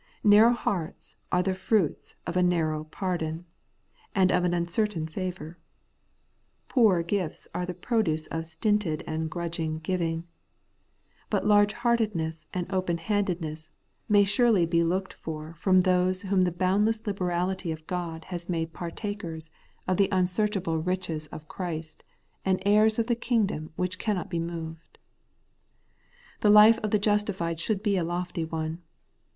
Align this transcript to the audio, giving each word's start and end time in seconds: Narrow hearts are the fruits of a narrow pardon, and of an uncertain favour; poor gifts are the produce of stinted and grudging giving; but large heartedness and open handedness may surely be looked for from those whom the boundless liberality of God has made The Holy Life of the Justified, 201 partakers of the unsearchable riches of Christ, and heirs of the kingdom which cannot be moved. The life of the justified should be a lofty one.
Narrow 0.23 0.53
hearts 0.53 1.15
are 1.31 1.43
the 1.43 1.53
fruits 1.53 2.15
of 2.25 2.35
a 2.35 2.41
narrow 2.41 2.85
pardon, 2.85 3.45
and 4.15 4.31
of 4.31 4.43
an 4.45 4.51
uncertain 4.51 5.05
favour; 5.05 5.59
poor 6.67 7.03
gifts 7.03 7.47
are 7.53 7.67
the 7.67 7.75
produce 7.75 8.25
of 8.25 8.47
stinted 8.47 9.03
and 9.05 9.29
grudging 9.29 9.77
giving; 9.77 10.23
but 11.29 11.45
large 11.45 11.73
heartedness 11.73 12.47
and 12.51 12.65
open 12.73 12.97
handedness 12.97 13.69
may 14.09 14.23
surely 14.23 14.65
be 14.65 14.83
looked 14.83 15.13
for 15.13 15.53
from 15.53 15.81
those 15.81 16.23
whom 16.23 16.41
the 16.41 16.51
boundless 16.51 17.05
liberality 17.05 17.71
of 17.71 17.85
God 17.85 18.25
has 18.25 18.49
made 18.49 18.73
The 18.73 18.77
Holy 18.79 18.87
Life 18.89 18.91
of 18.91 18.95
the 18.95 19.07
Justified, 19.07 19.37
201 19.77 19.77
partakers 19.85 19.87
of 19.87 19.97
the 19.97 20.11
unsearchable 20.11 20.77
riches 20.79 21.27
of 21.27 21.47
Christ, 21.47 22.03
and 22.43 22.59
heirs 22.65 22.97
of 22.97 23.05
the 23.05 23.13
kingdom 23.13 23.71
which 23.75 23.99
cannot 23.99 24.31
be 24.31 24.39
moved. 24.39 24.97
The 26.39 26.49
life 26.49 26.79
of 26.79 26.89
the 26.89 26.97
justified 26.97 27.59
should 27.59 27.83
be 27.83 27.97
a 27.97 28.03
lofty 28.03 28.45
one. 28.45 28.81